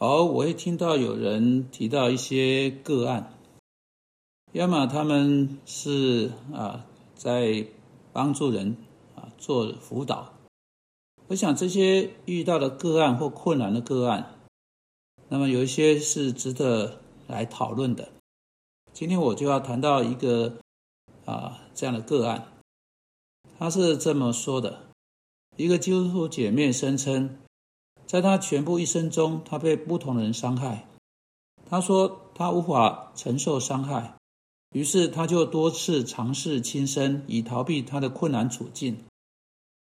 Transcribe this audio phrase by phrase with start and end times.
[0.00, 3.34] 而我会听到有人提到一些个案，
[4.52, 7.66] 要么他们是啊在
[8.10, 8.78] 帮助人
[9.14, 10.32] 啊做辅导。
[11.28, 14.36] 我想这些遇到的个案或困难的个案，
[15.28, 18.08] 那么有一些是值得来讨论的。
[18.94, 20.54] 今天我就要谈到一个
[21.26, 22.50] 啊这样的个案，
[23.58, 24.86] 他是这么说的：
[25.58, 27.36] 一个基督徒姐妹声称。
[28.10, 30.88] 在他全部一生中，他被不同的人伤害。
[31.68, 34.16] 他说他无法承受伤害，
[34.72, 39.04] 于是他就多次尝试轻生，以逃避他的困难处境。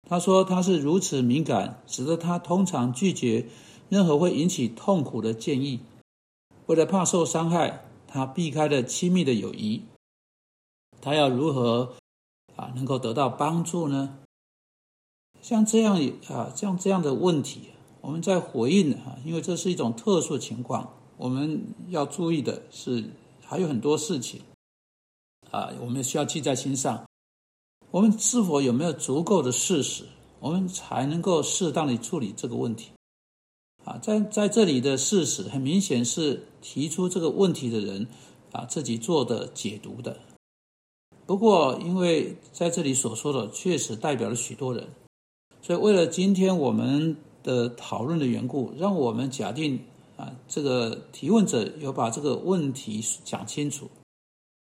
[0.08, 3.48] 他说他是如此敏感，使得他通常拒绝
[3.88, 5.80] 任何会引起痛苦的建议。
[6.66, 9.82] 为了怕受伤害，他避开了亲密的友谊。
[11.00, 11.94] 他要如何
[12.54, 14.20] 啊能够得到帮助呢？
[15.40, 17.70] 像这样啊像这样的问题。
[18.02, 23.04] 我们在回应啊，因为这是一种特殊情况，我们要注意的是
[23.40, 24.40] 还有很多事情
[25.52, 27.06] 啊，我们需要记在心上。
[27.92, 30.04] 我们是否有没有足够的事实，
[30.40, 32.90] 我们才能够适当的处理这个问题？
[33.84, 38.08] 啊，在在这里的事实很明显是提出这个问题的人
[38.50, 40.18] 啊自己做的解读的。
[41.24, 44.88] 不过，因为在这里所说的确实代表了许多人，
[45.60, 47.16] 所以为了今天我们。
[47.42, 49.78] 的讨论的缘故，让我们假定
[50.16, 53.90] 啊，这个提问者有把这个问题讲清楚，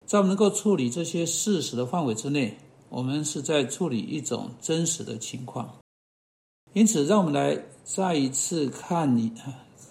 [0.06, 2.58] 在我们能够处理这些事实的范围之内，
[2.90, 5.70] 我们是在处理一种真实的情况。
[6.74, 9.32] 因此，让我们来再一次看你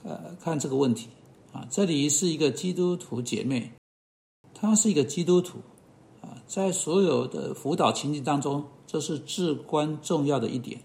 [0.02, 1.08] 呃看这个问题
[1.52, 3.70] 啊，这里是一个基督徒姐妹，
[4.54, 5.58] 她是一个基督徒
[6.22, 10.80] 啊，在所有的辅导情境当中，这是至关重要的一点。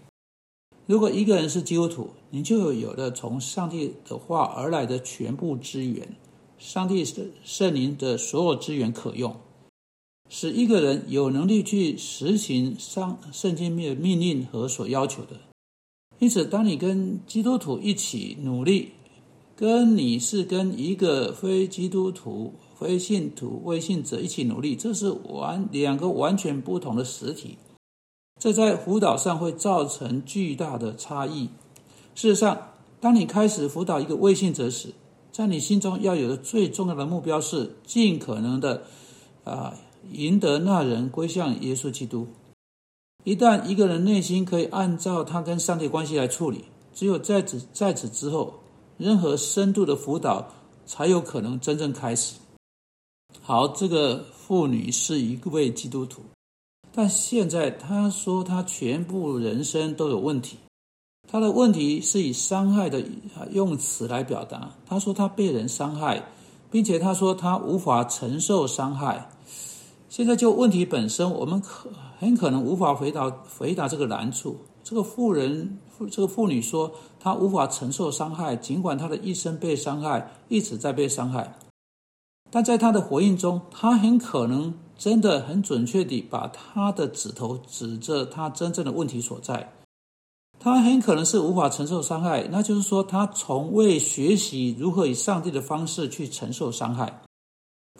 [0.86, 6.06] 如果一个人是基督徒，你就有了从上帝的话而来的全部资源，
[6.58, 9.34] 上帝的圣灵的所有资源可用，
[10.30, 15.30] 使一个人有能力去实行上圣经命命令和所要求的。
[16.20, 18.92] 因此，当你跟基督徒一起努力，
[19.56, 27.58] 跟你是跟一个非基督徒、非信徒、未信者一起努力，这是完两个完全不同的实体。
[28.38, 31.48] 这在辅导上会造成巨大的差异。
[32.14, 34.92] 事实上，当你开始辅导一个未信者时，
[35.32, 38.82] 在你心中要有的最重要的目标是尽可能的
[39.44, 39.74] 啊
[40.12, 42.26] 赢得那人归向耶稣基督。
[43.24, 46.64] 一旦一个人内心可以按照他跟上帝关系来处理，
[46.94, 48.54] 只有在此在此之后，
[48.98, 50.46] 任何深度的辅导
[50.86, 52.36] 才有可能真正开始。
[53.42, 56.22] 好，这个妇女是一位基督徒。
[56.96, 60.56] 但现在他说他全部人生都有问题，
[61.30, 63.04] 他的问题是以伤害的
[63.52, 64.70] 用词来表达。
[64.86, 66.24] 他说他被人伤害，
[66.70, 69.28] 并且他说他无法承受伤害。
[70.08, 74.56] 现在就问题本身，我们可很可能无法回答回答这个难处。
[74.82, 75.78] 这个妇人，
[76.10, 76.90] 这个妇女说
[77.20, 81.58] 她无法承受伤害，尽管她的一生被伤害，一直在被伤害。
[82.50, 84.72] 但在她的回应中，她很可能。
[84.98, 89.72] 真的很准确地把他的指头指着他真正的问题所在。
[90.58, 97.22] 他很可能是无法承受伤害，那就是说他从未学习如何以上帝的方式去承受伤害。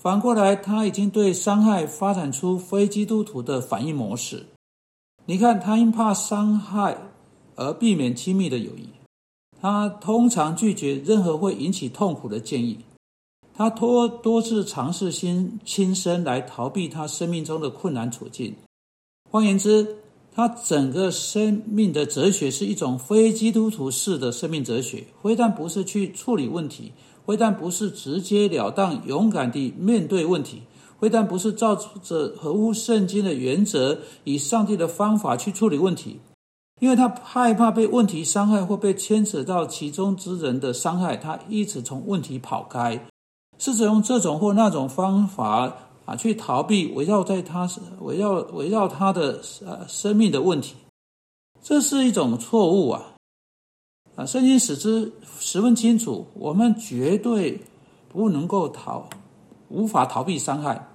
[0.01, 4.47] 反过来，他已经对伤害发展出非基督徒的反应模式。
[5.27, 6.97] 你看，他因怕伤害
[7.57, 8.89] 而避免亲密的友谊，
[9.61, 12.79] 他通常拒绝任何会引起痛苦的建议。
[13.57, 18.55] 他多多次尝试亲亲身来逃避他生命中的困难处境。
[19.31, 19.97] 换言之，
[20.35, 25.05] 他整个生命的哲学是一种非基督徒式的生命哲学。
[25.23, 26.93] 非但不是去处理问题，
[27.25, 30.61] 非但不是直截了当、勇敢地面对问题，
[31.01, 36.21] 非但不是照着合乎圣经的原则，以上帝的方法去处理问题，
[36.81, 43.07] 因为他害怕被问题伤害或被牵扯到其中之人的伤害，他一直从问题跑开。
[43.59, 45.73] 试着用这种或那种方法
[46.05, 47.69] 啊，去逃避围绕在他
[48.01, 50.75] 围绕围绕他的呃生命的问题，
[51.63, 53.15] 这是一种错误啊！
[54.15, 57.61] 啊，圣经使之十分清楚，我们绝对
[58.09, 59.09] 不能够逃，
[59.69, 60.89] 无法逃避伤害。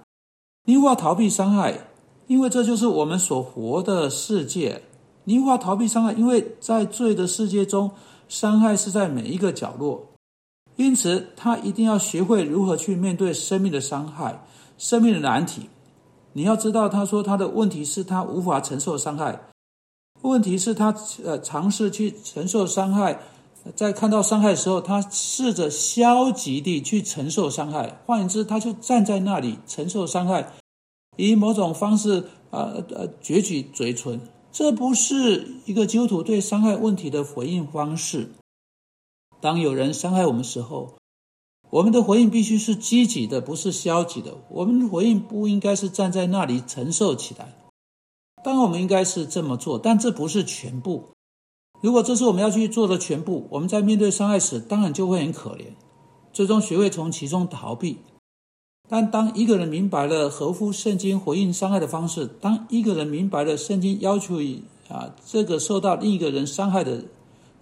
[0.64, 1.78] 你无法逃避伤害，
[2.26, 4.82] 因为这就是我们所活的世界。
[5.24, 7.90] 你无法逃避伤害，因为在罪的世界中，
[8.28, 10.04] 伤害是在每一个角落。
[10.82, 14.44] 因此，他一定要学会如何去面对生命的伤害、
[14.76, 15.70] 生命的难题。
[16.32, 19.38] 你要知道，他说他的问题是他无法承受伤害，
[20.22, 20.92] 问题是他
[21.22, 23.20] 呃尝试去承受伤害，
[23.76, 28.00] 在看到伤害的时候，他试着消极地去承受伤害。
[28.04, 30.52] 换言之，他就站在那里承受伤害，
[31.16, 34.20] 以某种方式啊呃撅起嘴唇。
[34.50, 38.28] 这不是一个基督徒对伤害问题的回应方式。
[39.42, 40.94] 当有人伤害我们时候，
[41.68, 44.36] 我们的回应必须是积极的，不是消极的。
[44.48, 47.52] 我们的回应不应该是站在那里承受起来。
[48.44, 51.08] 当然，我们应该是这么做，但这不是全部。
[51.80, 55.72] 如果这是我们要去做的全部，我们在面对伤害时，当然就会很可怜，
[56.32, 57.98] 最终学会从其中逃避。
[58.88, 67.04] 但当一个人明白了合乎圣经回应伤害的方式，当一个人明白了圣经要求以啊这个受到另一个人伤害的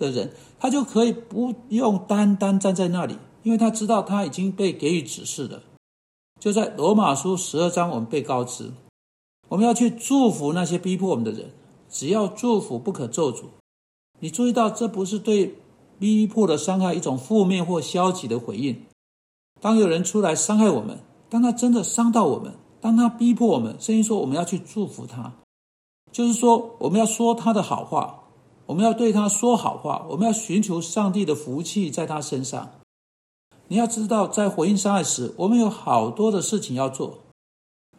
[0.01, 3.17] 的人，他就可以不用单单站在那里。
[3.43, 5.63] 因为他知道他已经被给予指示了，
[6.39, 8.71] 就在罗马书十二章，我们被告知，
[9.49, 11.51] 我们要去祝福那些逼迫我们的人，
[11.89, 13.45] 只要祝福，不可咒诅。
[14.19, 15.55] 你注意到，这不是对
[15.99, 18.85] 逼迫的伤害一种负面或消极的回应。
[19.59, 20.99] 当有人出来伤害我们，
[21.31, 22.53] 当他真的伤到我们，
[22.83, 25.33] 当他逼迫我们，声音说我们要去祝福他，
[26.13, 28.20] 就是说我们要说他的好话，
[28.71, 32.71] 我们要对他说好话，我们要寻求上帝的福气在他身上。
[33.67, 37.19] 你要知道，在回应伤害时，我们有好多的事情要做。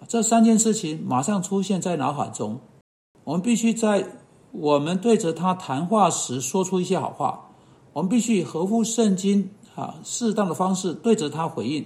[0.07, 2.57] 这三件事情马上出现在脑海中。
[3.25, 4.21] 我们必须在
[4.53, 7.49] 我们对着他谈话时说出一些好话。
[7.91, 11.85] 我们必须以合乎圣经啊，适当的方式对着他回应。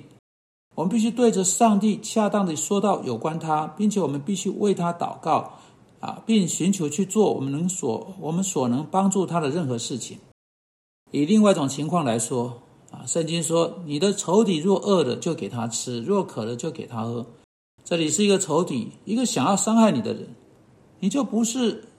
[0.76, 5.54] 我们必须对着上帝恰当的说到有关他，并且我们必须为他祷告
[6.06, 10.20] 啊，并寻求去做我们能所我们所能帮助他的任何事情。
[11.12, 12.62] 以另外一种情况来说。
[12.92, 17.26] 啊，圣经说：“你的仇敌若饿了，就给他吃；若渴了，就给他喝。”
[17.84, 20.30] 这里是一个仇敌，一个想要伤害你的人，
[21.00, 21.90] 你就不是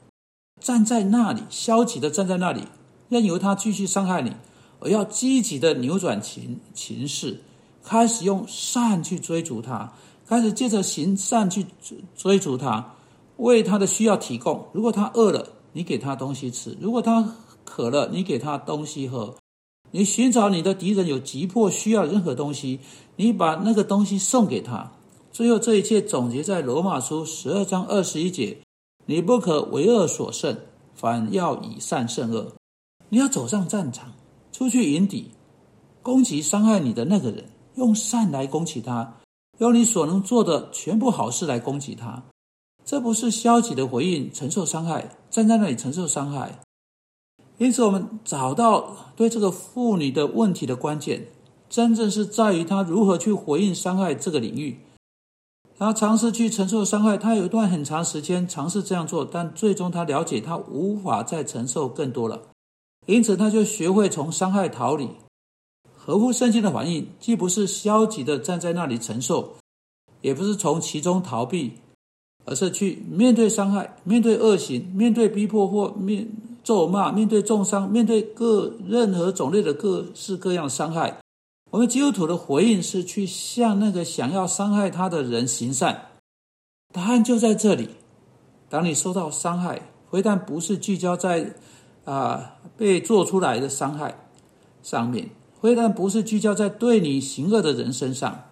[0.59, 2.62] 站在那里消极的站在那里，
[3.11, 4.32] 任由他继续伤害你，
[4.81, 7.43] 而要积极的扭转情情势，
[7.85, 9.93] 开始用善去追逐他，
[10.26, 12.94] 开始借着行善去追追逐他，
[13.37, 14.67] 为他的需要提供。
[14.73, 19.35] 如果他饿了，你给他东西吃；如果他渴了，你给他东西喝。
[19.93, 22.81] 你寻找你的敌人有急迫需要任何东西，
[23.17, 24.93] 你把那个东西送给他。
[25.31, 28.59] 最后，这一切总结在罗马书十二章二十一节：
[29.05, 30.56] 你不可为恶所胜，
[30.94, 32.53] 反要以善胜恶。
[33.09, 34.12] 你要走上战场，
[34.50, 35.31] 出去迎敌，
[36.03, 37.44] 攻击伤害你的那个人，
[37.75, 39.19] 用善来攻击他，
[39.59, 42.23] 用你所能做的全部好事来攻击他。
[42.87, 46.61] 这不是消极的回应，承受伤害，站在那里承受伤害。
[47.59, 51.27] 因此，我们找到对这个妇女的问题的关键，
[51.69, 54.79] 真正是在于她如何去回应伤害这个领域。
[55.77, 62.41] 她尝试去承受伤害，她有一段很长时间尝试这样做，但最终她了解她无法再承受更多了，
[63.06, 65.11] 因此她就学会从伤害逃离。
[65.97, 69.56] 合乎圣经的反应，既不是消极的站在那里承受，
[70.21, 71.73] 也不是从其中逃避，
[72.46, 76.26] 而是去面对伤害，面对恶行，面对逼迫或面。
[76.66, 81.16] 咒骂，面对重伤，面对各任何种类的各式各样伤害，
[81.70, 86.08] 我们基督徒的回应是去向那个想要伤害他的人行善。
[86.93, 87.90] 答案就在这里。
[88.69, 91.54] 当你受到伤害，非但不是聚焦在
[92.04, 94.12] 啊被做出来的伤害
[94.82, 95.31] 上面，
[95.62, 98.42] 非但不是聚焦在对你行恶的人身上，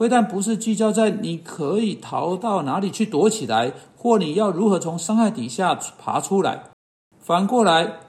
[0.00, 6.70] 非但不是聚焦在你可以逃到哪里去躲起来，或你要如何从伤害底下爬出来。
[7.18, 8.00] 反过来，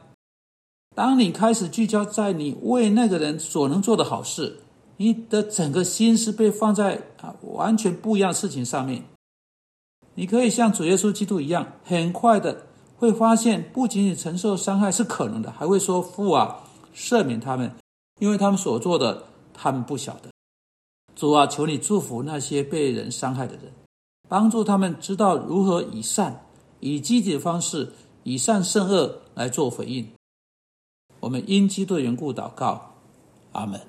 [0.95, 4.59] 当你开始聚焦在你为那个人所能做的好事，
[4.95, 9.03] 你的整个心思被放在啊完全不一样的事情上面。
[10.15, 16.61] 你可以像主耶稣基督一样，很快的会发现，不仅仅承受伤害是可能的，还会说父啊，
[16.95, 17.69] 赦免他们，
[18.19, 20.30] 因为他们所做的，他们不晓得。
[21.15, 23.71] 主啊，求你祝福那些被人伤害的人，
[24.29, 26.45] 帮助他们知道如何以善、
[26.79, 27.91] 以积极的方式。
[28.23, 30.07] 以善胜恶来做回应，
[31.21, 32.93] 我们因基督的缘故祷告，
[33.51, 33.81] 阿门。